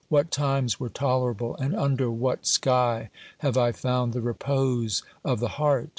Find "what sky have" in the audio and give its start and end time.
2.09-3.55